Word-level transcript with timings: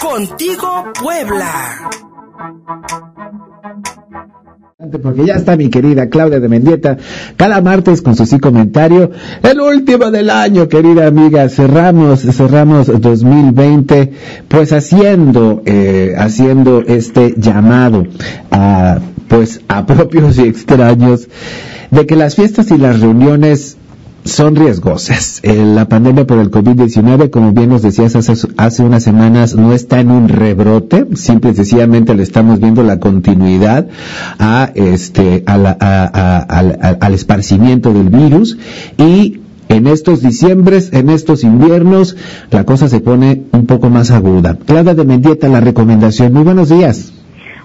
Contigo 0.00 0.84
Puebla. 1.02 1.90
Porque 5.02 5.26
ya 5.26 5.34
está 5.34 5.56
mi 5.56 5.68
querida 5.68 6.08
Claudia 6.08 6.38
de 6.38 6.48
Mendieta, 6.48 6.98
cada 7.36 7.60
martes 7.60 8.00
con 8.00 8.14
su 8.14 8.26
sí 8.26 8.38
comentario, 8.38 9.10
el 9.42 9.60
último 9.60 10.12
del 10.12 10.30
año, 10.30 10.68
querida 10.68 11.08
amiga, 11.08 11.48
cerramos, 11.48 12.20
cerramos 12.20 12.86
2020, 12.86 14.12
pues 14.46 14.72
haciendo, 14.72 15.62
eh, 15.66 16.14
haciendo 16.16 16.82
este 16.86 17.34
llamado 17.36 18.06
a, 18.52 19.00
pues 19.26 19.62
a 19.66 19.84
propios 19.86 20.38
y 20.38 20.42
extraños, 20.42 21.28
de 21.90 22.06
que 22.06 22.14
las 22.14 22.36
fiestas 22.36 22.70
y 22.70 22.78
las 22.78 23.00
reuniones 23.00 23.78
son 24.28 24.56
riesgosas. 24.56 25.40
Eh, 25.42 25.64
la 25.64 25.88
pandemia 25.88 26.26
por 26.26 26.38
el 26.38 26.50
COVID-19, 26.50 27.30
como 27.30 27.52
bien 27.52 27.70
nos 27.70 27.82
decías 27.82 28.14
hace, 28.16 28.82
unas 28.82 29.02
semanas, 29.02 29.56
no 29.56 29.72
está 29.72 30.00
en 30.00 30.10
un 30.10 30.28
rebrote, 30.28 31.06
simple 31.16 31.50
y 31.50 31.54
sencillamente 31.54 32.14
le 32.14 32.22
estamos 32.22 32.60
viendo 32.60 32.82
la 32.82 33.00
continuidad 33.00 33.88
a 34.38 34.70
este, 34.74 35.42
al 35.46 37.14
esparcimiento 37.14 37.92
del 37.92 38.08
virus 38.10 38.58
y 38.96 39.40
en 39.68 39.86
estos 39.86 40.22
diciembres, 40.22 40.90
en 40.92 41.10
estos 41.10 41.44
inviernos, 41.44 42.16
la 42.50 42.64
cosa 42.64 42.88
se 42.88 43.00
pone 43.00 43.44
un 43.52 43.66
poco 43.66 43.90
más 43.90 44.10
aguda. 44.10 44.56
Clara 44.56 44.94
de 44.94 45.04
Mendieta, 45.04 45.48
la 45.48 45.60
recomendación. 45.60 46.32
Muy 46.32 46.42
buenos 46.42 46.70
días. 46.70 47.12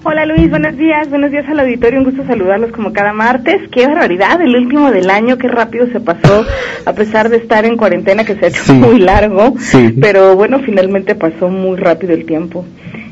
Hola 0.05 0.25
Luis, 0.25 0.49
buenos 0.49 0.75
días, 0.75 1.09
buenos 1.09 1.31
días 1.31 1.47
al 1.47 1.61
auditorio, 1.61 1.99
un 1.99 2.03
gusto 2.03 2.25
saludarlos 2.27 2.73
como 2.73 2.91
cada 2.91 3.13
martes. 3.13 3.61
Qué 3.71 3.87
barbaridad, 3.87 4.41
el 4.41 4.53
último 4.53 4.91
del 4.91 5.09
año, 5.09 5.37
qué 5.37 5.47
rápido 5.47 5.87
se 5.93 6.01
pasó, 6.01 6.45
a 6.85 6.91
pesar 6.91 7.29
de 7.29 7.37
estar 7.37 7.63
en 7.63 7.77
cuarentena 7.77 8.25
que 8.25 8.35
se 8.35 8.45
ha 8.45 8.49
hecho 8.49 8.73
muy 8.73 8.99
largo, 8.99 9.55
pero 10.01 10.35
bueno, 10.35 10.59
finalmente 10.59 11.15
pasó 11.15 11.47
muy 11.47 11.77
rápido 11.77 12.13
el 12.13 12.25
tiempo. 12.25 12.65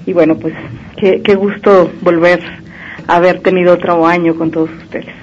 Y 0.05 0.11
bueno, 0.11 0.35
pues 0.35 0.53
qué, 0.97 1.21
qué 1.23 1.33
gusto 1.35 1.89
volver 2.01 2.41
a 3.07 3.15
haber 3.15 3.39
tenido 3.39 3.73
otro 3.75 4.05
año 4.05 4.35
con 4.35 4.51
todos 4.51 4.69
ustedes. 4.83 5.15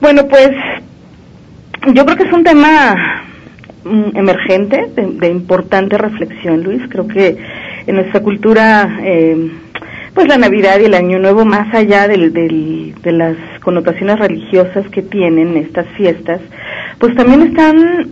Bueno, 0.00 0.26
pues 0.26 0.50
yo 1.94 2.04
creo 2.04 2.16
que 2.16 2.24
es 2.24 2.32
un 2.32 2.42
tema 2.42 3.22
mm, 3.84 4.16
emergente, 4.16 4.90
de, 4.96 5.28
importante 5.28 5.96
reflexión, 5.96 6.64
Luis. 6.64 6.82
Creo 6.88 7.06
que 7.06 7.36
en 7.86 7.94
nuestra 7.94 8.20
cultura... 8.20 8.98
Eh, 9.04 9.48
pues 10.14 10.28
la 10.28 10.36
Navidad 10.36 10.78
y 10.80 10.84
el 10.84 10.94
Año 10.94 11.18
Nuevo, 11.18 11.44
más 11.44 11.72
allá 11.74 12.06
del, 12.06 12.32
de 12.32 13.12
las 13.12 13.36
connotaciones 13.62 14.18
religiosas 14.18 14.86
que 14.88 15.02
tienen 15.02 15.56
estas 15.56 15.86
fiestas, 15.96 16.40
pues 16.98 17.14
también 17.14 17.42
están 17.42 18.08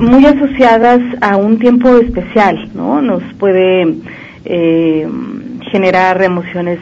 muy 0.00 0.24
asociadas 0.24 1.00
a 1.20 1.36
un 1.36 1.58
tiempo 1.58 1.98
especial, 1.98 2.70
¿no? 2.74 3.02
Nos 3.02 3.22
puede 3.34 3.96
eh, 4.44 5.06
generar 5.70 6.22
emociones 6.22 6.78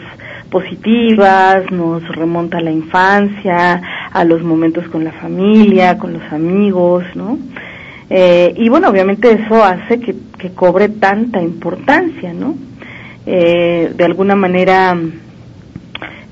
positivas, 0.51 1.71
nos 1.71 2.07
remonta 2.09 2.59
a 2.59 2.61
la 2.61 2.71
infancia, 2.71 3.83
a 4.13 4.25
los 4.25 4.43
momentos 4.43 4.89
con 4.89 5.05
la 5.05 5.13
familia, 5.13 5.99
con 5.99 6.13
los 6.13 6.33
amigos, 6.33 7.05
¿no? 7.15 7.39
Eh, 8.09 8.55
y 8.57 8.69
bueno, 8.69 8.89
obviamente 8.89 9.33
eso 9.33 9.65
hace 9.65 10.01
que, 10.01 10.15
que 10.39 10.51
cobre 10.53 10.89
tanta 10.89 11.41
importancia, 11.41 12.33
¿no? 12.33 12.57
Eh, 13.27 13.93
de 13.95 14.05
alguna 14.05 14.35
manera 14.35 14.97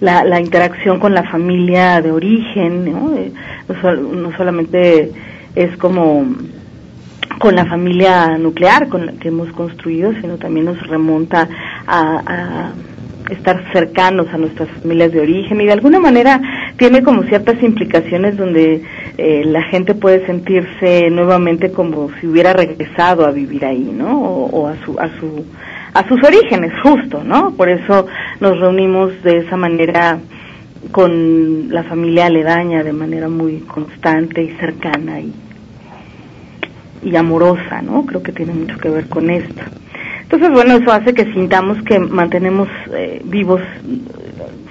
la, 0.01 0.25
la, 0.25 0.41
interacción 0.41 1.01
con 1.01 1.15
la 1.15 1.25
familia 1.25 2.01
de 2.01 2.13
origen, 2.13 2.93
¿no? 2.93 3.15
Eh, 3.17 3.33
no, 4.13 4.37
solamente 4.37 5.13
es 5.55 5.77
como 5.77 6.25
con 7.39 7.55
la 7.55 7.67
familia 7.67 8.39
nuclear 8.39 8.89
con 8.89 9.07
la 9.07 9.13
que 9.13 9.29
hemos 9.29 9.51
construido, 9.53 10.13
sino 10.21 10.39
también 10.39 10.67
nos 10.67 10.81
remonta 10.87 11.49
a, 11.87 12.73
estar 13.31 13.63
cercanos 13.75 14.27
a 14.33 14.39
nuestras 14.39 14.71
familias 14.81 15.13
de 15.13 15.21
origen 15.21 15.61
y 15.61 15.67
de 15.67 15.73
alguna 15.73 16.01
manera 16.01 16.41
tiene 16.79 17.03
como 17.03 17.25
ciertas 17.25 17.63
implicaciones 17.63 18.39
donde 18.39 18.83
eh, 19.19 19.43
la 19.45 19.63
gente 19.65 19.95
puede 19.95 20.25
sentirse 20.25 21.11
nuevamente 21.11 21.71
como 21.71 22.09
si 22.19 22.27
hubiera 22.27 22.55
regresado 22.55 23.27
a 23.27 23.31
vivir 23.31 23.67
ahí, 23.67 23.93
¿no? 23.95 24.19
O, 24.19 24.47
o 24.47 24.69
a 24.69 24.77
su 24.83 24.99
a 24.99 25.11
su 25.21 25.45
a 25.99 26.07
sus 26.07 26.23
orígenes, 26.23 26.73
justo, 26.81 27.25
¿no? 27.25 27.51
Por 27.57 27.69
eso 27.69 28.07
nos 28.39 28.57
reunimos 28.61 29.21
de 29.25 29.39
esa 29.39 29.57
manera 29.57 30.21
con 30.93 31.75
la 31.75 31.83
familia 31.83 32.27
aledaña 32.27 32.85
de 32.85 32.93
manera 32.93 33.29
muy 33.29 33.59
constante 33.63 34.41
y 34.45 34.51
cercana 34.61 35.19
y, 35.19 35.33
y 37.03 37.17
amorosa, 37.17 37.83
¿no? 37.83 38.07
Creo 38.07 38.23
que 38.23 38.31
tiene 38.31 38.55
mucho 38.55 38.79
que 38.79 38.91
ver 38.91 39.09
con 39.09 39.29
esto. 39.29 39.61
Entonces, 40.23 40.51
bueno, 40.53 40.77
eso 40.77 40.93
hace 40.93 41.13
que 41.15 41.33
sintamos 41.33 41.83
que 41.83 41.99
mantenemos 41.99 42.69
eh, 42.95 43.21
vivos, 43.25 43.61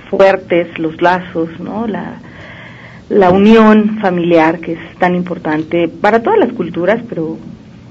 fuertes 0.09 0.79
los 0.79 1.01
lazos, 1.01 1.49
¿no? 1.59 1.87
La, 1.87 2.19
la 3.09 3.31
unión 3.31 3.99
familiar, 3.99 4.59
que 4.59 4.73
es 4.73 4.95
tan 4.97 5.13
importante 5.13 5.89
para 5.89 6.21
todas 6.21 6.39
las 6.39 6.53
culturas, 6.53 7.01
pero 7.09 7.37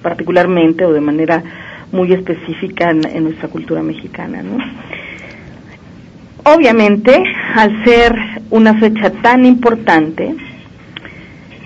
particularmente 0.01 0.87
o 0.87 0.93
de 0.95 1.01
manera 1.03 1.43
muy 1.93 2.13
específica 2.13 2.91
en, 2.91 3.25
nuestra 3.25 3.49
cultura 3.49 3.83
mexicana, 3.83 4.43
¿no? 4.43 4.59
Obviamente, 6.45 7.23
al 7.55 7.85
ser 7.85 8.15
una 8.51 8.79
fecha 8.79 9.11
tan 9.11 9.45
importante, 9.45 10.35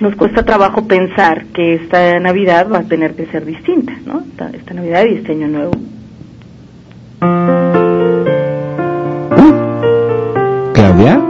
nos 0.00 0.16
cuesta 0.16 0.42
trabajo 0.42 0.86
pensar 0.86 1.44
que 1.46 1.74
esta 1.74 2.18
Navidad 2.18 2.68
va 2.72 2.78
a 2.78 2.82
tener 2.84 3.14
que 3.14 3.26
ser 3.26 3.44
distinta, 3.44 3.92
¿no? 4.06 4.22
Esta, 4.54 4.72
Navidad 4.72 5.04
y 5.04 5.16
este 5.16 5.32
Año 5.32 5.48
Nuevo. 5.48 5.72
Claudia. 10.72 11.20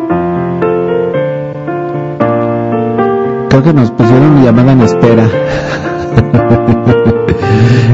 Creo 3.49 3.63
que 3.65 3.73
nos 3.73 3.91
pusieron 3.91 4.45
llamada 4.45 4.73
en 4.73 4.81
espera. 4.83 5.29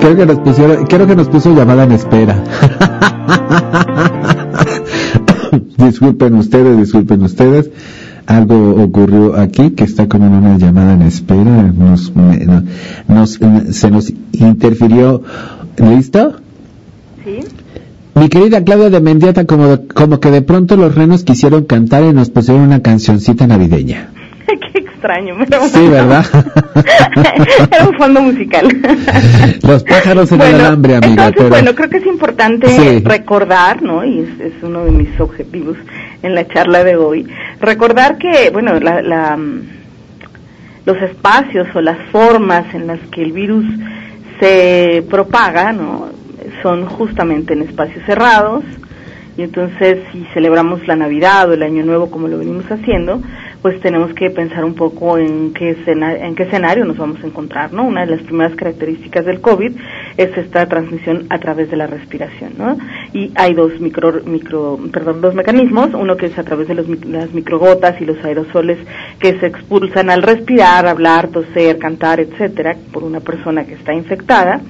Creo 0.00 0.16
que 0.16 0.26
nos 0.26 0.38
pusieron, 0.38 0.86
creo 0.86 1.06
que 1.06 1.16
nos 1.16 1.28
puso 1.28 1.54
llamada 1.54 1.84
en 1.84 1.92
espera. 1.92 2.42
disculpen 5.78 6.34
ustedes, 6.34 6.78
disculpen 6.78 7.22
ustedes. 7.22 7.70
Algo 8.26 8.82
ocurrió 8.82 9.36
aquí 9.36 9.70
que 9.70 9.84
está 9.84 10.08
como 10.08 10.26
en 10.26 10.34
una 10.34 10.56
llamada 10.56 10.94
en 10.94 11.02
espera. 11.02 11.72
Nos, 11.76 12.12
nos, 13.08 13.40
se 13.70 13.90
nos 13.90 14.12
interfirió. 14.32 15.22
¿Listo? 15.76 16.34
Sí. 17.24 17.40
Mi 18.14 18.28
querida 18.28 18.62
Claudia 18.64 18.90
de 18.90 19.00
Mendieta, 19.00 19.44
como, 19.46 19.80
como 19.94 20.20
que 20.20 20.30
de 20.30 20.42
pronto 20.42 20.76
los 20.76 20.94
renos 20.94 21.24
quisieron 21.24 21.64
cantar 21.64 22.04
y 22.04 22.12
nos 22.12 22.30
pusieron 22.30 22.62
una 22.62 22.80
cancioncita 22.80 23.46
navideña. 23.46 24.10
Extraño, 25.00 25.34
pero 25.38 25.66
Sí, 25.66 25.88
¿verdad? 25.88 26.26
Era 27.72 27.88
un 27.88 27.94
fondo 27.96 28.20
musical. 28.20 28.68
Los 29.66 29.82
pájaros 29.82 30.30
en 30.30 30.42
el 30.42 30.54
alambre, 30.56 30.96
amiga. 30.96 31.28
Entonces, 31.28 31.48
bueno, 31.48 31.74
creo 31.74 31.88
que 31.88 31.96
es 31.96 32.06
importante 32.06 33.00
recordar, 33.02 33.82
¿no? 33.82 34.04
Y 34.04 34.20
es, 34.20 34.62
uno 34.62 34.84
de 34.84 34.90
mis 34.90 35.18
objetivos 35.18 35.78
en 36.22 36.34
la 36.34 36.46
charla 36.48 36.84
de 36.84 36.96
hoy, 36.96 37.26
recordar 37.62 38.18
que, 38.18 38.50
bueno, 38.50 38.78
la, 38.78 39.38
los 40.84 40.96
espacios 40.98 41.68
o 41.74 41.80
las 41.80 41.96
formas 42.12 42.66
en 42.74 42.86
las 42.86 43.00
que 43.10 43.22
el 43.22 43.32
virus 43.32 43.64
se 44.38 45.02
propaga, 45.08 45.72
¿no? 45.72 46.10
Son 46.62 46.84
justamente 46.84 47.54
en 47.54 47.62
espacios 47.62 48.04
cerrados, 48.04 48.64
y 49.38 49.44
entonces 49.44 50.00
si 50.12 50.26
celebramos 50.34 50.86
la 50.86 50.96
Navidad 50.96 51.48
o 51.48 51.54
el 51.54 51.62
Año 51.62 51.82
Nuevo 51.86 52.10
como 52.10 52.28
lo 52.28 52.36
venimos 52.36 52.70
haciendo, 52.70 53.22
pues 53.62 53.80
tenemos 53.80 54.12
que 54.14 54.30
pensar 54.30 54.64
un 54.64 54.74
poco 54.74 55.18
en 55.18 55.52
qué, 55.52 55.76
en 55.86 56.34
qué 56.34 56.42
escenario 56.44 56.84
nos 56.84 56.96
vamos 56.96 57.22
a 57.22 57.26
encontrar, 57.26 57.72
¿no? 57.72 57.84
Una 57.84 58.06
de 58.06 58.16
las 58.16 58.22
primeras 58.22 58.54
características 58.54 59.24
del 59.26 59.40
COVID 59.40 59.76
es 60.16 60.36
esta 60.36 60.66
transmisión 60.66 61.26
a 61.28 61.38
través 61.38 61.70
de 61.70 61.76
la 61.76 61.86
respiración, 61.86 62.54
¿no? 62.56 62.78
Y 63.12 63.32
hay 63.34 63.54
dos 63.54 63.78
micro, 63.80 64.22
micro, 64.24 64.78
perdón, 64.92 65.20
dos 65.20 65.34
mecanismos, 65.34 65.90
uno 65.94 66.16
que 66.16 66.26
es 66.26 66.38
a 66.38 66.44
través 66.44 66.68
de 66.68 66.74
los, 66.74 66.88
las 67.06 67.32
microgotas 67.32 68.00
y 68.00 68.04
los 68.04 68.22
aerosoles 68.24 68.78
que 69.18 69.38
se 69.38 69.46
expulsan 69.46 70.10
al 70.10 70.22
respirar, 70.22 70.86
hablar, 70.86 71.28
toser, 71.28 71.78
cantar, 71.78 72.20
etcétera, 72.20 72.76
por 72.92 73.04
una 73.04 73.20
persona 73.20 73.64
que 73.64 73.74
está 73.74 73.92
infectada, 73.92 74.60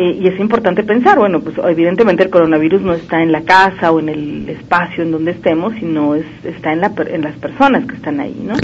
eh, 0.00 0.16
y 0.16 0.28
es 0.28 0.38
importante 0.38 0.84
pensar, 0.84 1.18
bueno, 1.18 1.40
pues 1.40 1.56
evidentemente 1.58 2.22
el 2.22 2.30
coronavirus 2.30 2.82
no 2.82 2.92
está 2.94 3.20
en 3.20 3.32
la 3.32 3.42
casa 3.42 3.90
o 3.90 3.98
en 3.98 4.08
el 4.08 4.48
espacio 4.48 5.02
en 5.02 5.10
donde 5.10 5.32
estemos, 5.32 5.74
sino 5.74 6.14
es, 6.14 6.24
está 6.44 6.72
en, 6.72 6.82
la, 6.82 6.92
en 7.08 7.22
las 7.22 7.34
personas 7.34 7.84
que 7.84 7.96
están 7.96 8.20
ahí, 8.20 8.40
¿no? 8.40 8.54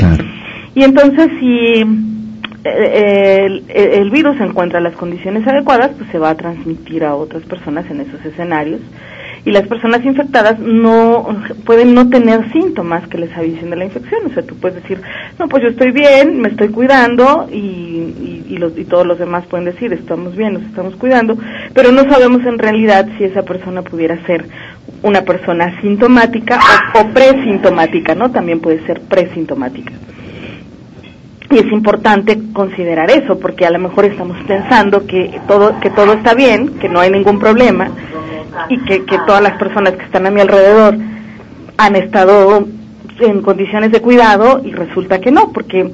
Y 0.76 0.84
entonces 0.84 1.28
si 1.40 1.82
eh, 2.62 3.46
el, 3.46 3.64
el, 3.68 4.10
virus 4.10 4.40
encuentra 4.40 4.78
las 4.78 4.94
condiciones 4.94 5.44
adecuadas, 5.44 5.90
pues 5.98 6.08
se 6.12 6.20
va 6.20 6.30
a 6.30 6.36
transmitir 6.36 7.02
a 7.02 7.16
otras 7.16 7.42
personas 7.42 7.84
en 7.90 8.02
esos 8.02 8.24
escenarios 8.24 8.80
y 9.44 9.50
las 9.50 9.66
personas 9.68 10.02
infectadas 10.04 10.58
no 10.58 11.28
pueden 11.66 11.94
no 11.94 12.08
tener 12.08 12.50
síntomas 12.52 13.06
que 13.08 13.18
les 13.18 13.36
avisen 13.36 13.70
de 13.70 13.76
la 13.76 13.84
infección. 13.84 14.22
O 14.26 14.30
sea, 14.32 14.42
tú 14.42 14.54
puedes 14.56 14.82
decir, 14.82 15.00
no, 15.38 15.48
pues 15.48 15.62
yo 15.62 15.68
estoy 15.68 15.90
bien, 15.90 16.40
me 16.40 16.48
estoy 16.48 16.68
cuidando 16.68 17.46
y, 17.52 18.44
y, 18.48 18.56
los, 18.56 18.76
y 18.78 18.84
todos 18.84 19.06
los 19.06 19.18
demás 19.18 19.44
pueden 19.46 19.66
decir, 19.66 19.92
estamos 19.92 20.34
bien, 20.34 20.54
nos 20.54 20.62
estamos 20.62 20.96
cuidando, 20.96 21.36
pero 21.74 21.92
no 21.92 22.02
sabemos 22.10 22.44
en 22.46 22.58
realidad 22.58 23.06
si 23.18 23.24
esa 23.24 23.42
persona 23.42 23.82
pudiera 23.82 24.24
ser 24.24 24.46
una 25.02 25.22
persona 25.22 25.78
sintomática 25.82 26.58
o, 26.94 27.00
o 27.00 27.08
presintomática, 27.08 28.14
¿no? 28.14 28.30
También 28.30 28.60
puede 28.60 28.84
ser 28.86 29.02
presintomática. 29.02 29.92
Y 31.50 31.58
es 31.58 31.70
importante 31.70 32.38
considerar 32.54 33.10
eso, 33.10 33.38
porque 33.38 33.66
a 33.66 33.70
lo 33.70 33.78
mejor 33.78 34.06
estamos 34.06 34.38
pensando 34.48 35.06
que 35.06 35.38
todo, 35.46 35.78
que 35.80 35.90
todo 35.90 36.14
está 36.14 36.32
bien, 36.34 36.78
que 36.78 36.88
no 36.88 37.00
hay 37.00 37.10
ningún 37.10 37.38
problema, 37.38 37.90
y 38.68 38.78
que, 38.84 39.04
que 39.04 39.18
todas 39.26 39.42
las 39.42 39.58
personas 39.58 39.94
que 39.94 40.04
están 40.04 40.26
a 40.26 40.30
mi 40.30 40.40
alrededor 40.40 40.96
han 41.76 41.96
estado 41.96 42.66
en 43.20 43.42
condiciones 43.42 43.92
de 43.92 44.00
cuidado 44.00 44.60
y 44.64 44.72
resulta 44.72 45.20
que 45.20 45.30
no, 45.30 45.52
porque 45.52 45.90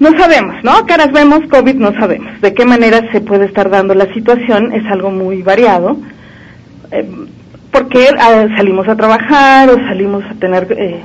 no 0.00 0.10
sabemos, 0.16 0.62
¿no? 0.62 0.86
Caras 0.86 1.12
vemos, 1.12 1.40
COVID 1.50 1.74
no 1.74 1.92
sabemos. 1.98 2.40
De 2.40 2.54
qué 2.54 2.64
manera 2.64 3.10
se 3.12 3.20
puede 3.20 3.46
estar 3.46 3.68
dando 3.70 3.94
la 3.94 4.12
situación 4.14 4.72
es 4.72 4.86
algo 4.90 5.10
muy 5.10 5.42
variado, 5.42 5.96
eh, 6.90 7.08
porque 7.72 8.08
ah, 8.18 8.46
salimos 8.56 8.88
a 8.88 8.96
trabajar 8.96 9.68
o 9.70 9.76
salimos 9.88 10.24
a 10.24 10.34
tener 10.34 10.72
eh, 10.78 11.00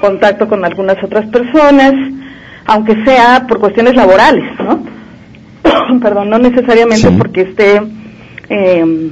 contacto 0.00 0.48
con 0.48 0.64
algunas 0.64 1.02
otras 1.02 1.26
personas, 1.30 1.94
aunque 2.66 3.02
sea 3.04 3.46
por 3.48 3.60
cuestiones 3.60 3.94
laborales, 3.96 4.44
¿no? 4.58 4.84
Perdón, 6.00 6.30
no 6.30 6.38
necesariamente 6.38 7.10
porque 7.12 7.42
esté 7.42 7.80
eh, 8.48 9.10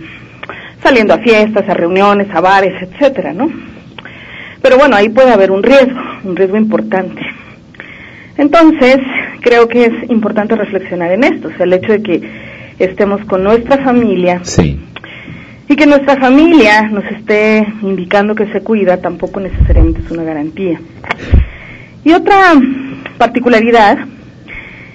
saliendo 0.82 1.14
a 1.14 1.18
fiestas, 1.18 1.68
a 1.68 1.74
reuniones, 1.74 2.28
a 2.34 2.40
bares, 2.40 2.74
etcétera, 2.82 3.32
¿no? 3.32 3.50
Pero 4.60 4.78
bueno, 4.78 4.96
ahí 4.96 5.08
puede 5.08 5.32
haber 5.32 5.50
un 5.50 5.62
riesgo, 5.62 6.00
un 6.24 6.36
riesgo 6.36 6.56
importante. 6.56 7.22
Entonces, 8.36 8.98
creo 9.40 9.68
que 9.68 9.86
es 9.86 10.10
importante 10.10 10.54
reflexionar 10.56 11.12
en 11.12 11.24
esto, 11.24 11.48
o 11.48 11.50
sea, 11.52 11.64
el 11.64 11.72
hecho 11.74 11.92
de 11.92 12.02
que 12.02 12.22
estemos 12.78 13.24
con 13.26 13.44
nuestra 13.44 13.78
familia 13.84 14.40
sí. 14.42 14.80
y 15.68 15.76
que 15.76 15.86
nuestra 15.86 16.16
familia 16.16 16.82
nos 16.82 17.04
esté 17.04 17.66
indicando 17.82 18.34
que 18.34 18.50
se 18.52 18.60
cuida 18.60 19.00
tampoco 19.00 19.40
necesariamente 19.40 20.00
es 20.04 20.10
una 20.10 20.24
garantía. 20.24 20.80
Y 22.04 22.12
otra 22.12 22.54
particularidad 23.18 23.98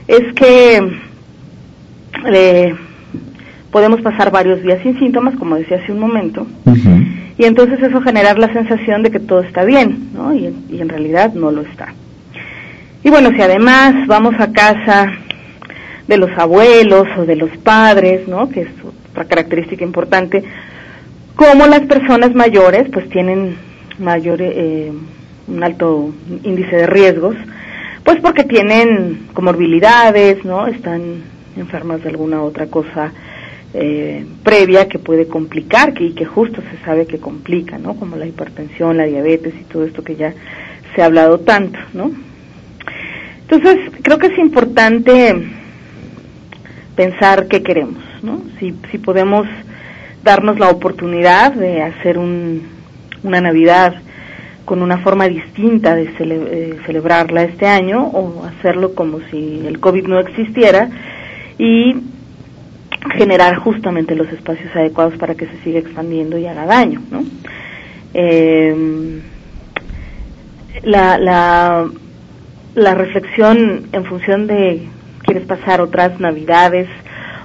es 0.08 0.34
que 0.34 0.82
eh, 2.34 2.76
podemos 3.72 4.02
pasar 4.02 4.32
varios 4.32 4.62
días 4.62 4.80
sin 4.84 4.98
síntomas, 5.00 5.36
como 5.36 5.56
decía 5.56 5.80
hace 5.82 5.92
un 5.92 6.00
momento, 6.00 6.48
y 7.38 7.46
entonces 7.46 7.82
eso 7.82 8.02
generar 8.02 8.40
la 8.40 8.52
sensación 8.52 9.04
de 9.04 9.12
que 9.12 9.20
todo 9.20 9.42
está 9.42 9.64
bien, 9.64 10.10
¿no? 10.14 10.34
Y, 10.34 10.54
y, 10.70 10.82
en 10.82 10.90
realidad 10.90 11.34
no 11.34 11.52
lo 11.52 11.62
está. 11.62 11.94
Y 13.04 13.10
bueno, 13.10 13.30
si 13.32 13.42
además 13.42 14.08
vamos 14.08 14.34
a 14.40 14.52
casa 14.52 15.12
de 16.08 16.18
los 16.18 16.32
abuelos 16.38 17.08
o 17.18 17.26
de 17.26 17.36
los 17.36 17.56
padres, 17.58 18.28
¿no? 18.28 18.50
Que 18.50 18.62
es 18.62 18.70
otra 19.12 19.26
característica 19.26 19.84
importante, 19.84 20.44
como 21.36 21.68
las 21.68 21.82
personas 21.82 22.34
mayores, 22.34 22.90
pues 22.92 23.08
tienen 23.10 23.56
mayor, 24.00 24.42
eh, 24.42 24.92
un 25.48 25.64
alto 25.64 26.12
índice 26.44 26.76
de 26.76 26.88
riesgos, 26.88 27.36
pues 28.04 28.20
porque 28.22 28.44
tienen 28.44 29.28
comorbilidades, 29.34 30.44
¿no? 30.44 30.68
Están 30.68 31.22
enfermas 31.56 32.02
de 32.04 32.10
alguna 32.10 32.42
otra 32.42 32.68
cosa 32.68 33.12
eh, 33.74 34.26
previa 34.44 34.88
que 34.88 35.00
puede 35.00 35.28
complicar 35.28 35.94
que, 35.94 36.06
y 36.06 36.14
que 36.14 36.26
justo 36.26 36.62
se 36.72 36.84
sabe 36.86 37.06
que 37.06 37.20
complica, 37.20 37.78
¿no? 37.78 37.96
Como 37.96 38.16
la 38.16 38.26
hipertensión, 38.26 38.98
la 38.98 39.06
diabetes 39.06 39.54
y 39.60 39.64
todo 39.66 39.86
esto 39.86 40.04
que 40.04 40.16
ya 40.16 40.34
se 40.96 41.02
ha 41.02 41.06
hablado 41.06 41.40
tanto, 41.40 41.78
¿no? 41.94 42.12
Entonces, 43.42 43.92
creo 44.02 44.18
que 44.18 44.28
es 44.28 44.38
importante 44.40 45.34
pensar 46.96 47.48
qué 47.48 47.62
queremos, 47.62 48.04
¿no? 48.24 48.42
Si, 48.60 48.74
si 48.92 48.98
podemos 48.98 49.48
darnos 50.24 50.60
la 50.60 50.70
oportunidad 50.70 51.54
de 51.54 51.82
hacer 51.82 52.18
un, 52.18 52.64
una 53.24 53.42
Navidad 53.42 54.02
con 54.66 54.82
una 54.82 54.98
forma 54.98 55.30
distinta 55.30 55.96
de 55.96 56.10
eh, 56.20 56.78
celebrarla 56.86 57.44
este 57.44 57.68
año 57.68 58.06
o 58.08 58.44
hacerlo 58.44 58.94
como 58.94 59.22
si 59.32 59.64
el 59.66 59.80
COVID 59.80 60.08
no 60.08 60.20
existiera 60.20 60.90
y 61.58 61.96
generar 63.16 63.56
justamente 63.58 64.16
los 64.16 64.28
espacios 64.30 64.76
adecuados 64.76 65.16
para 65.18 65.36
que 65.36 65.48
se 65.48 65.58
siga 65.64 65.80
expandiendo 65.80 66.38
y 66.38 66.48
haga 66.48 66.66
daño, 66.66 67.02
¿no? 67.12 67.24
Eh, 68.14 69.22
la, 70.84 71.18
la, 71.18 71.88
la 72.76 72.96
reflexión 72.96 73.88
en 73.92 74.06
función 74.06 74.48
de 74.48 74.88
quieres 75.24 75.46
pasar 75.46 75.82
otras 75.82 76.20
navidades, 76.20 76.88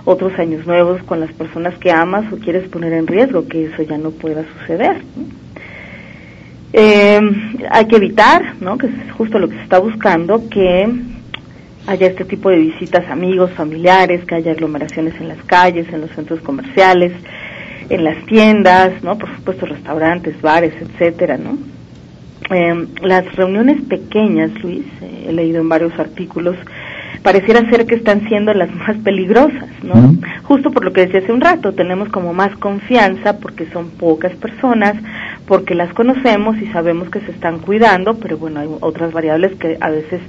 otros 0.05 0.39
años 0.39 0.67
nuevos 0.67 1.03
con 1.05 1.21
las 1.21 1.33
personas 1.33 1.77
que 1.79 1.91
amas 1.91 2.33
o 2.33 2.37
quieres 2.39 2.69
poner 2.69 2.93
en 2.93 3.07
riesgo 3.07 3.47
que 3.47 3.67
eso 3.67 3.83
ya 3.83 3.99
no 3.99 4.11
pueda 4.11 4.45
suceder. 4.59 5.03
Eh, 6.73 7.21
hay 7.71 7.87
que 7.87 7.97
evitar, 7.97 8.55
¿no? 8.61 8.79
que 8.79 8.87
es 8.87 9.13
justo 9.17 9.39
lo 9.39 9.49
que 9.49 9.57
se 9.57 9.63
está 9.63 9.79
buscando, 9.79 10.49
que 10.49 10.89
haya 11.87 12.07
este 12.09 12.25
tipo 12.25 12.51
de 12.51 12.59
visitas 12.59 13.09
amigos, 13.11 13.51
familiares, 13.53 14.25
que 14.25 14.37
haya 14.37 14.53
aglomeraciones 14.53 15.15
en 15.21 15.29
las 15.29 15.43
calles, 15.45 15.89
en 15.93 16.03
los 16.03 16.11
centros 16.11 16.41
comerciales, 16.41 17.13
en 17.89 18.05
las 18.05 18.25
tiendas, 18.27 19.03
¿no? 19.03 19.19
Por 19.19 19.35
supuesto, 19.35 19.67
restaurantes, 19.67 20.41
bares, 20.41 20.75
etcétera, 20.81 21.37
¿no? 21.37 21.59
Eh, 22.51 22.87
las 23.03 23.35
reuniones 23.35 23.83
pequeñas, 23.83 24.51
Luis, 24.63 24.85
eh, 25.01 25.27
he 25.29 25.33
leído 25.33 25.61
en 25.61 25.69
varios 25.69 25.99
artículos, 25.99 26.57
pareciera 27.23 27.69
ser 27.71 27.87
que 27.87 27.95
están 27.95 28.27
siendo 28.29 28.53
las 28.53 28.73
más 28.75 28.97
peligrosas, 28.99 29.71
¿no? 29.83 30.15
Justo 30.43 30.71
por 30.71 30.85
lo 30.85 30.93
que 30.93 31.03
decía 31.03 31.21
hace 31.21 31.33
un 31.33 31.41
rato, 31.41 31.73
tenemos 31.73 32.09
como 32.09 32.33
más 32.33 32.55
confianza 32.57 33.39
porque 33.39 33.67
son 33.73 33.91
pocas 33.91 34.35
personas, 34.37 34.95
porque 35.47 35.75
las 35.75 35.93
conocemos 35.95 36.57
y 36.61 36.67
sabemos 36.67 37.11
que 37.11 37.21
se 37.21 37.31
están 37.31 37.59
cuidando, 37.59 38.15
pero 38.15 38.39
bueno, 38.39 38.61
hay 38.61 38.69
otras 38.81 39.13
variables 39.13 39.55
que 39.57 39.77
a 39.81 39.91
veces 39.91 40.21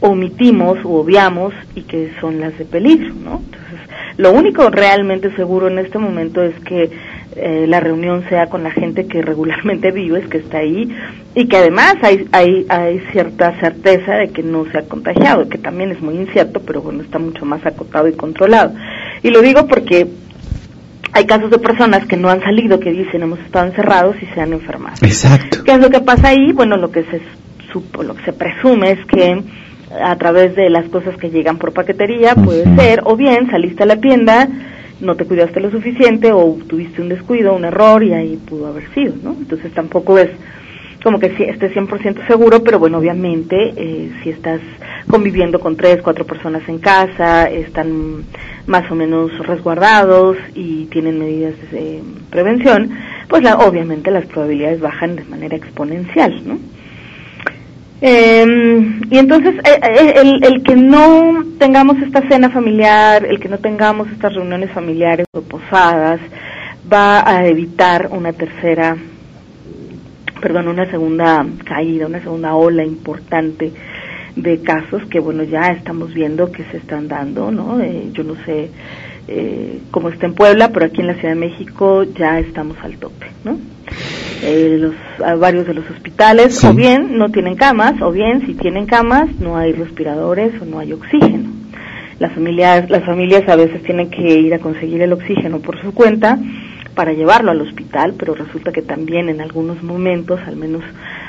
omitimos 0.00 0.78
u 0.84 0.94
obviamos 0.94 1.52
y 1.74 1.82
que 1.82 2.12
son 2.20 2.40
las 2.40 2.56
de 2.58 2.64
peligro, 2.64 3.14
¿no? 3.14 3.42
Entonces, 3.44 3.80
lo 4.16 4.32
único 4.32 4.68
realmente 4.70 5.34
seguro 5.36 5.68
en 5.68 5.78
este 5.78 5.98
momento 5.98 6.42
es 6.42 6.58
que 6.60 6.90
eh, 7.36 7.66
la 7.68 7.78
reunión 7.78 8.24
sea 8.28 8.46
con 8.46 8.62
la 8.64 8.70
gente 8.70 9.06
que 9.06 9.22
regularmente 9.22 9.92
vives, 9.92 10.28
que 10.28 10.38
está 10.38 10.58
ahí, 10.58 10.88
y 11.34 11.46
que 11.46 11.56
además 11.56 11.94
hay, 12.02 12.26
hay, 12.32 12.66
hay 12.68 13.00
cierta 13.12 13.58
certeza 13.60 14.14
de 14.14 14.28
que 14.28 14.42
no 14.42 14.64
se 14.72 14.78
ha 14.78 14.82
contagiado, 14.82 15.48
que 15.48 15.58
también 15.58 15.92
es 15.92 16.00
muy 16.00 16.16
incierto, 16.16 16.60
pero 16.66 16.82
bueno, 16.82 17.02
está 17.02 17.18
mucho 17.18 17.44
más 17.44 17.64
acotado 17.64 18.08
y 18.08 18.12
controlado. 18.14 18.74
Y 19.22 19.30
lo 19.30 19.40
digo 19.40 19.66
porque 19.66 20.08
hay 21.12 21.26
casos 21.26 21.50
de 21.50 21.58
personas 21.58 22.06
que 22.06 22.16
no 22.16 22.28
han 22.28 22.40
salido, 22.40 22.80
que 22.80 22.90
dicen 22.90 23.22
hemos 23.22 23.38
estado 23.40 23.66
encerrados 23.66 24.16
y 24.20 24.26
se 24.34 24.40
han 24.40 24.52
enfermado. 24.52 24.96
Exacto. 25.02 25.62
¿Qué 25.64 25.72
es 25.72 25.78
lo 25.78 25.90
que 25.90 26.00
pasa 26.00 26.28
ahí? 26.28 26.52
Bueno, 26.52 26.76
lo 26.76 26.90
que 26.90 27.04
se 27.04 27.20
supo, 27.72 28.02
lo 28.02 28.14
que 28.14 28.24
se 28.24 28.32
presume 28.32 28.92
es 28.92 29.04
que 29.06 29.42
a 29.90 30.16
través 30.16 30.54
de 30.54 30.70
las 30.70 30.88
cosas 30.88 31.16
que 31.16 31.30
llegan 31.30 31.58
por 31.58 31.72
paquetería, 31.72 32.34
puede 32.34 32.64
ser, 32.76 33.00
o 33.04 33.16
bien 33.16 33.50
saliste 33.50 33.82
a 33.82 33.86
la 33.86 33.96
tienda, 33.96 34.48
no 35.00 35.14
te 35.14 35.24
cuidaste 35.24 35.60
lo 35.60 35.70
suficiente 35.70 36.32
o 36.32 36.58
tuviste 36.66 37.00
un 37.00 37.08
descuido, 37.08 37.54
un 37.54 37.64
error 37.64 38.02
y 38.02 38.12
ahí 38.12 38.36
pudo 38.36 38.66
haber 38.66 38.92
sido, 38.94 39.14
¿no? 39.22 39.36
Entonces 39.38 39.72
tampoco 39.72 40.18
es 40.18 40.30
como 41.02 41.20
que 41.20 41.36
si 41.36 41.44
estés 41.44 41.72
100% 41.74 42.26
seguro, 42.26 42.62
pero 42.64 42.78
bueno, 42.78 42.98
obviamente 42.98 43.72
eh, 43.76 44.10
si 44.22 44.30
estás 44.30 44.60
conviviendo 45.08 45.60
con 45.60 45.76
tres, 45.76 46.02
cuatro 46.02 46.26
personas 46.26 46.68
en 46.68 46.78
casa, 46.78 47.48
están 47.48 48.24
más 48.66 48.90
o 48.90 48.94
menos 48.94 49.30
resguardados 49.46 50.36
y 50.54 50.86
tienen 50.86 51.18
medidas 51.18 51.54
de 51.70 52.02
prevención, 52.30 52.90
pues 53.28 53.42
la, 53.42 53.56
obviamente 53.58 54.10
las 54.10 54.26
probabilidades 54.26 54.80
bajan 54.80 55.16
de 55.16 55.24
manera 55.24 55.56
exponencial, 55.56 56.42
¿no? 56.46 56.58
Eh, 58.00 59.00
y 59.10 59.18
entonces 59.18 59.56
eh, 59.64 59.80
eh, 59.82 60.14
el, 60.16 60.44
el, 60.44 60.62
que 60.62 60.76
no 60.76 61.44
tengamos 61.58 61.98
esta 61.98 62.26
cena 62.28 62.48
familiar, 62.48 63.24
el 63.24 63.40
que 63.40 63.48
no 63.48 63.58
tengamos 63.58 64.08
estas 64.12 64.34
reuniones 64.34 64.70
familiares 64.70 65.26
o 65.32 65.42
posadas, 65.42 66.20
va 66.90 67.28
a 67.28 67.46
evitar 67.46 68.08
una 68.12 68.32
tercera, 68.32 68.96
perdón, 70.40 70.68
una 70.68 70.88
segunda 70.90 71.44
caída, 71.64 72.06
una 72.06 72.20
segunda 72.20 72.54
ola 72.54 72.84
importante 72.84 73.72
de 74.36 74.60
casos 74.62 75.02
que, 75.10 75.18
bueno, 75.18 75.42
ya 75.42 75.70
estamos 75.72 76.14
viendo 76.14 76.52
que 76.52 76.64
se 76.64 76.76
están 76.78 77.08
dando, 77.08 77.50
¿no? 77.50 77.80
Eh, 77.80 78.10
yo 78.12 78.22
no 78.22 78.34
sé 78.44 78.70
eh, 79.26 79.80
cómo 79.90 80.08
está 80.08 80.26
en 80.26 80.34
Puebla, 80.34 80.70
pero 80.72 80.86
aquí 80.86 81.00
en 81.00 81.08
la 81.08 81.14
Ciudad 81.14 81.34
de 81.34 81.40
México 81.40 82.04
ya 82.04 82.38
estamos 82.38 82.76
al 82.82 82.96
tope, 82.98 83.26
¿no? 83.44 83.58
Eh, 84.42 84.76
los, 84.78 84.94
varios 85.40 85.66
de 85.66 85.74
los 85.74 85.90
hospitales 85.90 86.62
o 86.64 86.72
bien 86.72 87.18
no 87.18 87.28
tienen 87.30 87.56
camas 87.56 88.00
o 88.00 88.12
bien 88.12 88.46
si 88.46 88.54
tienen 88.54 88.86
camas 88.86 89.28
no 89.40 89.56
hay 89.56 89.72
respiradores 89.72 90.52
o 90.62 90.64
no 90.64 90.78
hay 90.78 90.92
oxígeno. 90.92 91.50
Las 92.18 92.32
familias, 92.32 92.88
las 92.90 93.04
familias 93.04 93.48
a 93.48 93.56
veces 93.56 93.82
tienen 93.82 94.10
que 94.10 94.22
ir 94.22 94.54
a 94.54 94.58
conseguir 94.58 95.02
el 95.02 95.12
oxígeno 95.12 95.60
por 95.60 95.80
su 95.80 95.92
cuenta 95.92 96.38
para 96.94 97.12
llevarlo 97.12 97.52
al 97.52 97.60
hospital, 97.60 98.14
pero 98.18 98.34
resulta 98.34 98.72
que 98.72 98.82
también 98.82 99.28
en 99.28 99.40
algunos 99.40 99.82
momentos, 99.82 100.40
al 100.46 100.56
menos 100.56 100.82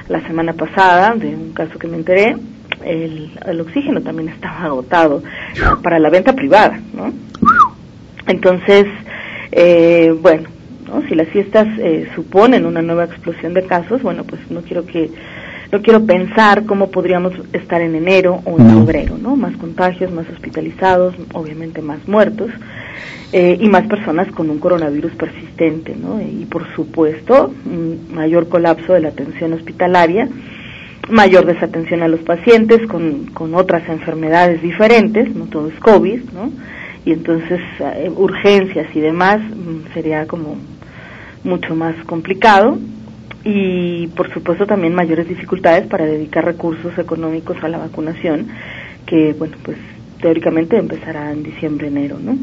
la 0.08 0.26
semana 0.26 0.54
pasada, 0.54 1.14
de 1.16 1.28
un 1.28 1.54
caso 1.54 1.78
que 1.78 1.88
me 1.88 1.98
enteré, 1.98 2.36
el, 2.84 3.32
el 3.46 3.62
oxígeno 3.62 4.02
también 4.02 4.30
estaba 4.30 4.64
agotado 4.64 5.22
para 5.84 6.00
la 6.00 6.10
venta 6.10 6.34
privada, 6.34 6.80
¿no? 6.94 7.14
Entonces, 8.28 8.86
eh, 9.52 10.16
bueno, 10.22 10.50
¿no? 10.90 11.02
si 11.08 11.16
las 11.16 11.28
fiestas 11.30 11.68
eh, 11.80 12.08
suponen 12.16 12.66
una 12.66 12.82
nueva 12.82 13.06
explosión 13.06 13.54
de 13.54 13.64
casos, 13.64 14.02
bueno, 14.02 14.24
pues 14.24 14.42
no 14.50 14.62
quiero 14.62 14.86
que 14.86 15.10
no 15.72 15.82
quiero 15.82 16.04
pensar 16.04 16.66
cómo 16.66 16.90
podríamos 16.90 17.34
estar 17.54 17.82
en 17.82 17.94
enero 17.94 18.42
o 18.46 18.58
en 18.60 18.70
febrero, 18.70 19.18
¿no? 19.20 19.36
Más 19.36 19.56
contagios, 19.58 20.12
más 20.12 20.28
hospitalizados, 20.30 21.14
obviamente 21.34 21.82
más 21.82 22.08
muertos 22.08 22.50
eh, 23.32 23.58
y 23.60 23.70
más 23.70 23.86
personas 23.86 24.32
con 24.32 24.50
un 24.50 24.58
coronavirus 24.58 25.12
persistente, 25.14 25.96
¿no? 25.96 26.20
Y 26.20 26.46
por 26.46 26.66
supuesto, 26.74 27.54
un 27.66 28.08
mayor 28.12 28.50
colapso 28.50 28.94
de 28.94 29.02
la 29.02 29.10
atención 29.10 29.54
hospitalaria, 29.54 30.28
mayor 31.10 31.46
desatención 31.46 32.02
a 32.02 32.08
los 32.08 32.22
pacientes 32.22 32.88
con, 32.88 33.26
con 33.28 33.54
otras 33.54 33.88
enfermedades 33.90 34.64
diferentes, 34.64 35.36
no 35.36 35.46
todo 35.46 35.68
es 35.68 35.80
COVID, 35.80 36.22
¿no? 36.34 36.52
Y 37.06 37.12
entonces 37.12 37.60
eh, 37.80 38.12
urgencias 38.16 38.88
y 38.96 39.00
demás 39.00 39.40
mm, 39.40 39.94
sería 39.94 40.26
como 40.26 40.58
mucho 41.44 41.76
más 41.76 41.96
complicado 42.06 42.78
y 43.44 44.08
por 44.08 44.34
supuesto 44.34 44.66
también 44.66 44.94
mayores 44.94 45.28
dificultades 45.28 45.88
para 45.88 46.06
dedicar 46.06 46.44
recursos 46.46 46.98
económicos 46.98 47.58
a 47.64 47.70
la 47.70 47.78
vacunación 47.78 48.48
que 49.06 49.34
bueno 49.38 49.56
pues 49.64 49.78
teóricamente 50.22 50.78
empezará 50.78 51.32
en 51.32 51.44
diciembre 51.44 51.88
enero 51.88 52.18
no 52.22 52.38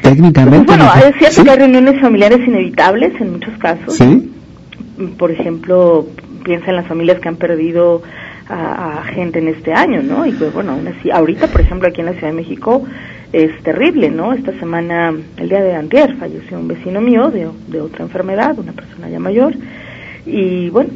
técnicamente 0.00 0.64
bueno 0.66 0.90
es 1.06 1.16
cierto 1.18 1.44
que 1.44 1.50
hay 1.50 1.58
reuniones 1.58 2.00
familiares 2.00 2.40
inevitables 2.46 3.20
en 3.20 3.32
muchos 3.32 3.56
casos. 3.58 3.94
Sí 3.96 4.32
por 5.18 5.30
ejemplo 5.30 6.06
piensa 6.44 6.70
en 6.70 6.76
las 6.76 6.86
familias 6.86 7.20
que 7.20 7.28
han 7.28 7.36
perdido 7.36 8.02
a, 8.52 9.04
gente 9.14 9.38
en 9.38 9.48
este 9.48 9.72
año 9.72 10.02
no 10.02 10.24
y 10.26 10.32
pues 10.32 10.52
bueno 10.52 10.72
aún 10.72 10.86
así 10.88 11.10
ahorita 11.10 11.48
por 11.48 11.60
ejemplo 11.60 11.88
aquí 11.88 12.00
en 12.00 12.06
la 12.06 12.12
Ciudad 12.12 12.28
de 12.28 12.36
México 12.36 12.84
es 13.32 13.62
terrible, 13.62 14.10
¿no? 14.10 14.34
Esta 14.34 14.52
semana, 14.58 15.14
el 15.38 15.48
día 15.48 15.62
de 15.62 15.74
antier, 15.74 16.16
falleció 16.16 16.58
un 16.58 16.68
vecino 16.68 17.00
mío 17.00 17.30
de, 17.30 17.48
de 17.68 17.80
otra 17.80 18.04
enfermedad, 18.04 18.58
una 18.58 18.72
persona 18.72 19.08
ya 19.08 19.18
mayor, 19.18 19.54
y 20.26 20.68
bueno, 20.68 20.90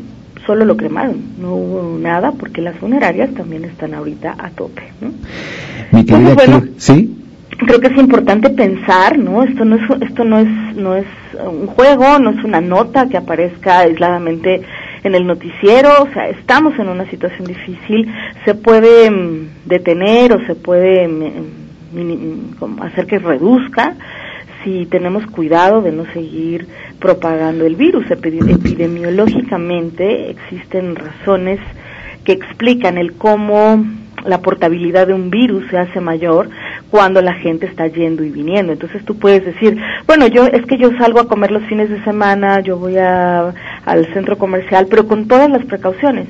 solo 0.47 0.65
lo 0.65 0.77
cremaron, 0.77 1.17
no 1.39 1.55
hubo 1.55 1.99
nada 1.99 2.33
porque 2.33 2.61
las 2.61 2.77
funerarias 2.77 3.33
también 3.35 3.65
están 3.65 3.95
ahorita 3.95 4.37
a 4.39 4.51
tope. 4.51 4.83
¿no? 5.01 5.13
bueno, 6.35 6.65
¿sí? 6.77 7.23
Creo 7.59 7.81
que 7.81 7.87
es 7.89 7.97
importante 7.97 8.51
pensar, 8.51 9.19
¿no? 9.19 9.43
Esto 9.43 9.65
no 9.65 9.77
es 9.77 10.03
esto 10.03 10.25
no 10.25 10.39
es 10.39 10.77
no 10.77 10.95
es 10.95 11.07
un 11.43 11.67
juego, 11.67 12.19
no 12.19 12.31
es 12.31 12.45
una 12.45 12.61
nota 12.61 13.09
que 13.09 13.17
aparezca 13.17 13.81
aisladamente 13.81 14.61
en 15.03 15.15
el 15.15 15.27
noticiero, 15.27 15.91
o 16.03 16.09
sea, 16.13 16.29
estamos 16.29 16.79
en 16.79 16.89
una 16.89 17.09
situación 17.11 17.47
difícil, 17.47 18.13
se 18.45 18.55
puede 18.55 19.11
mm, 19.11 19.49
detener 19.67 20.33
o 20.33 20.41
se 20.47 20.55
puede 20.55 21.09
mm, 21.09 21.25
mm, 21.95 22.83
hacer 22.83 23.07
que 23.07 23.19
reduzca 23.19 23.95
si 24.65 24.87
tenemos 24.87 25.27
cuidado 25.27 25.81
de 25.81 25.93
no 25.93 26.05
seguir 26.13 26.67
propagando 26.99 27.65
el 27.67 27.77
virus. 27.77 28.11
Epidemiológicamente 28.11 30.31
existen 30.31 30.97
razones 30.97 31.61
que 32.25 32.33
explican 32.33 32.99
el 32.99 33.13
cómo 33.13 33.85
la 34.25 34.41
portabilidad 34.41 35.07
de 35.07 35.15
un 35.15 35.31
virus 35.31 35.65
se 35.71 35.79
hace 35.79 36.01
mayor 36.01 36.51
cuando 36.91 37.23
la 37.23 37.35
gente 37.35 37.67
está 37.67 37.87
yendo 37.87 38.25
y 38.25 38.31
viniendo. 38.31 38.73
Entonces 38.73 39.05
tú 39.05 39.19
puedes 39.19 39.45
decir, 39.45 39.79
bueno, 40.07 40.27
yo 40.27 40.47
es 40.47 40.65
que 40.67 40.79
yo 40.79 40.91
salgo 40.99 41.21
a 41.21 41.29
comer 41.29 41.51
los 41.51 41.63
fines 41.65 41.89
de 41.89 42.03
semana, 42.05 42.61
yo 42.61 42.79
voy 42.79 42.97
a, 42.99 43.53
al 43.87 44.13
centro 44.13 44.37
comercial, 44.37 44.87
pero 44.91 45.07
con 45.07 45.27
todas 45.27 45.49
las 45.49 45.65
precauciones. 45.65 46.27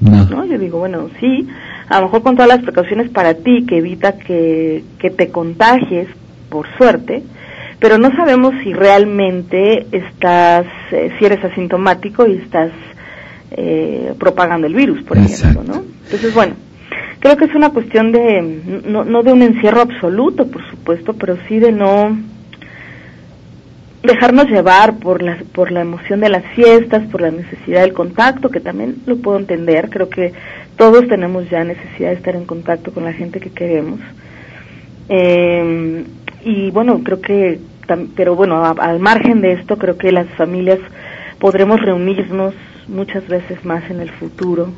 No. 0.00 0.46
Yo 0.46 0.58
digo, 0.58 0.78
bueno, 0.78 1.10
sí, 1.20 1.46
a 1.88 1.98
lo 1.98 2.06
mejor 2.06 2.22
con 2.22 2.34
todas 2.34 2.48
las 2.48 2.62
precauciones 2.62 3.10
para 3.10 3.34
ti 3.34 3.66
que 3.66 3.78
evita 3.78 4.16
que, 4.18 4.82
que 4.98 5.10
te 5.10 5.28
contagies, 5.28 6.08
por 6.48 6.66
suerte, 6.76 7.22
pero 7.78 7.98
no 7.98 8.14
sabemos 8.14 8.54
si 8.62 8.72
realmente 8.72 9.86
estás, 9.90 10.66
eh, 10.92 11.10
si 11.18 11.24
eres 11.24 11.44
asintomático 11.44 12.26
y 12.26 12.36
estás 12.36 12.70
eh, 13.50 14.14
propagando 14.18 14.66
el 14.66 14.74
virus, 14.74 15.02
por 15.02 15.18
ejemplo, 15.18 15.64
¿no? 15.64 15.82
Entonces, 16.04 16.34
bueno, 16.34 16.54
creo 17.18 17.36
que 17.36 17.46
es 17.46 17.54
una 17.54 17.70
cuestión 17.70 18.12
de, 18.12 18.82
no, 18.86 19.04
no 19.04 19.22
de 19.22 19.32
un 19.32 19.42
encierro 19.42 19.80
absoluto, 19.80 20.46
por 20.46 20.68
supuesto, 20.70 21.14
pero 21.14 21.36
sí 21.48 21.58
de 21.58 21.72
no 21.72 22.16
dejarnos 24.02 24.48
llevar 24.48 24.98
por 24.98 25.22
la, 25.22 25.38
por 25.54 25.70
la 25.70 25.80
emoción 25.80 26.20
de 26.20 26.28
las 26.28 26.44
fiestas, 26.54 27.06
por 27.10 27.20
la 27.20 27.30
necesidad 27.30 27.82
del 27.82 27.92
contacto, 27.92 28.50
que 28.50 28.60
también 28.60 28.96
lo 29.06 29.16
puedo 29.16 29.38
entender, 29.38 29.90
creo 29.90 30.08
que 30.08 30.32
todos 30.76 31.06
tenemos 31.08 31.48
ya 31.50 31.64
necesidad 31.64 32.10
de 32.10 32.16
estar 32.16 32.34
en 32.34 32.44
contacto 32.44 32.92
con 32.92 33.04
la 33.04 33.12
gente 33.12 33.40
que 33.40 33.50
queremos. 33.50 34.00
Eh, 35.08 36.04
y 36.44 36.70
bueno, 36.70 37.02
creo 37.04 37.20
que 37.20 37.60
pero 38.16 38.36
bueno, 38.36 38.64
al 38.64 39.00
margen 39.00 39.40
de 39.40 39.52
esto, 39.52 39.76
creo 39.76 39.98
que 39.98 40.12
las 40.12 40.28
familias 40.30 40.78
podremos 41.38 41.80
reunirnos 41.80 42.54
muchas 42.88 43.26
veces 43.28 43.64
más 43.64 43.88
en 43.90 44.00
el 44.00 44.10
futuro 44.10 44.68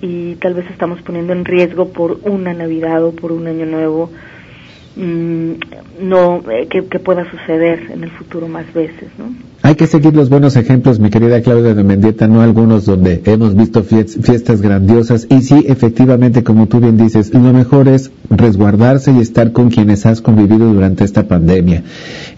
y 0.00 0.36
tal 0.36 0.54
vez 0.54 0.66
estamos 0.70 1.00
poniendo 1.02 1.32
en 1.32 1.44
riesgo 1.44 1.88
por 1.92 2.18
una 2.22 2.54
Navidad 2.54 3.02
o 3.04 3.12
por 3.12 3.32
un 3.32 3.46
Año 3.46 3.66
Nuevo 3.66 4.10
mm, 4.96 5.52
no 6.00 6.42
eh, 6.50 6.68
que, 6.68 6.82
pueda 6.98 7.30
suceder 7.30 7.90
en 7.90 8.04
el 8.04 8.10
futuro 8.10 8.48
más 8.48 8.72
veces, 8.72 9.08
¿no? 9.18 9.34
Hay 9.62 9.74
que 9.74 9.86
seguir 9.86 10.14
los 10.14 10.30
buenos 10.30 10.56
ejemplos, 10.56 10.98
mi 10.98 11.10
querida 11.10 11.42
Claudia 11.42 11.74
de 11.74 11.84
Mendieta, 11.84 12.26
no 12.28 12.40
algunos 12.40 12.86
donde 12.86 13.22
hemos 13.26 13.54
visto 13.54 13.82
fiestas 13.82 14.62
grandiosas 14.62 15.26
y 15.28 15.42
sí, 15.42 15.64
efectivamente, 15.68 16.44
como 16.44 16.68
tú 16.68 16.80
bien 16.80 16.96
dices, 16.96 17.34
lo 17.34 17.52
mejor 17.52 17.88
es 17.88 18.10
resguardarse 18.30 19.12
y 19.12 19.20
estar 19.20 19.52
con 19.52 19.70
quienes 19.70 20.06
has 20.06 20.20
convivido 20.20 20.72
durante 20.72 21.04
esta 21.04 21.26
pandemia. 21.26 21.82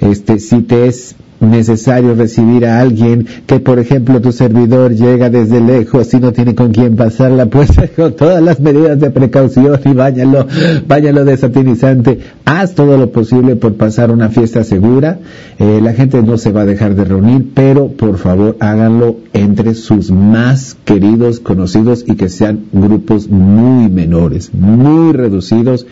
Este, 0.00 0.38
si 0.40 0.62
te 0.62 0.86
es 0.86 1.14
necesario 1.40 2.14
recibir 2.14 2.66
a 2.66 2.80
alguien 2.80 3.26
que, 3.46 3.60
por 3.60 3.78
ejemplo, 3.78 4.20
tu 4.20 4.32
servidor 4.32 4.94
llega 4.94 5.30
desde 5.30 5.60
lejos 5.60 6.12
y 6.14 6.20
no 6.20 6.32
tiene 6.32 6.54
con 6.54 6.72
quién 6.72 6.96
pasar 6.96 7.32
la 7.32 7.46
puerta 7.46 7.88
con 7.96 8.14
todas 8.14 8.42
las 8.42 8.60
medidas 8.60 8.98
de 9.00 9.10
precaución 9.10 9.80
y 9.84 9.92
váyalo, 9.92 10.46
váyalo 10.86 11.24
desatinizante. 11.24 12.18
Haz 12.44 12.74
todo 12.74 12.96
lo 12.96 13.10
posible 13.10 13.56
por 13.56 13.74
pasar 13.74 14.10
una 14.10 14.28
fiesta 14.28 14.64
segura. 14.64 15.18
Eh, 15.58 15.80
la 15.82 15.92
gente 15.92 16.22
no 16.22 16.36
se 16.36 16.52
va 16.52 16.62
a 16.62 16.66
dejar 16.66 16.94
de 16.94 17.04
reunir, 17.04 17.50
pero 17.54 17.88
por 17.88 18.18
favor 18.18 18.56
háganlo 18.60 19.16
entre 19.32 19.74
sus 19.74 20.10
más 20.10 20.76
queridos, 20.84 21.40
conocidos 21.40 22.04
y 22.06 22.16
que 22.16 22.28
sean 22.28 22.66
grupos 22.72 23.28
muy 23.28 23.88
menores, 23.88 24.52
muy 24.52 25.12
reducidos, 25.12 25.86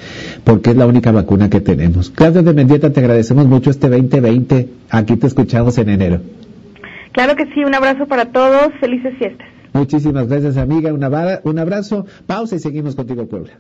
porque 0.45 0.71
es 0.71 0.77
la 0.77 0.87
única 0.87 1.13
vacuna 1.13 1.49
que 1.49 1.61
tenemos. 1.61 2.11
Claudia 2.11 2.43
de 2.43 2.53
Mendieta, 2.53 2.93
te 2.93 3.01
agradecemos 3.01 3.47
mucho 3.47 3.71
este 3.71 3.89
2020. 3.89 4.69
Aquí 4.91 5.17
te 5.17 5.27
escuchamos 5.39 5.79
en 5.79 5.89
enero. 5.89 6.21
Claro 7.13 7.37
que 7.37 7.47
sí, 7.55 7.65
un 7.65 7.75
abrazo 7.75 8.07
para 8.07 8.33
todos, 8.33 8.73
felices 8.81 9.17
fiestas. 9.19 9.47
Muchísimas 9.73 10.27
gracias 10.27 10.57
amiga, 10.57 10.93
un 10.93 11.59
abrazo, 11.59 12.07
pausa 12.27 12.57
y 12.57 12.59
seguimos 12.59 12.97
contigo 12.97 13.27
Puebla. 13.29 13.53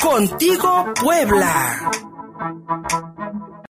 Contigo 0.00 0.84
Puebla. 1.02 1.52